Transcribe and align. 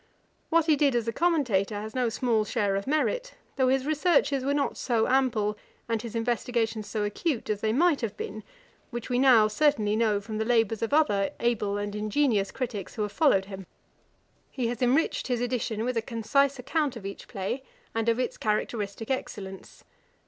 What 0.49 0.65
he 0.65 0.75
did 0.75 0.95
as 0.95 1.07
a 1.07 1.13
commentator 1.13 1.75
has 1.79 1.93
no 1.93 2.09
small 2.09 2.43
share 2.43 2.75
of 2.75 2.87
merit, 2.87 3.35
though 3.55 3.67
his 3.67 3.85
researches 3.85 4.43
were 4.43 4.51
not 4.55 4.75
so 4.75 5.05
ample, 5.07 5.59
and 5.87 6.01
his 6.01 6.15
investigations 6.15 6.87
so 6.87 7.03
acute 7.03 7.51
as 7.51 7.61
they 7.61 7.71
might 7.71 8.01
have 8.01 8.17
been, 8.17 8.43
which 8.89 9.11
we 9.11 9.19
now 9.19 9.47
certainly 9.47 9.95
know 9.95 10.19
from 10.19 10.39
the 10.39 10.43
labours 10.43 10.81
of 10.81 10.91
other 10.91 11.29
able 11.39 11.77
and 11.77 11.93
ingenious 11.95 12.49
criticks 12.49 12.95
who 12.95 13.03
have 13.03 13.11
followed 13.11 13.45
him. 13.45 13.67
He 14.49 14.69
has 14.69 14.81
enriched 14.81 15.27
his 15.27 15.39
edition 15.39 15.85
with 15.85 15.95
a 15.95 16.01
concise 16.01 16.57
account 16.57 16.95
of 16.95 17.05
each 17.05 17.27
play, 17.27 17.61
and 17.93 18.09
of 18.09 18.17
its 18.19 18.37
characteristick 18.39 19.11
excellence. 19.11 19.83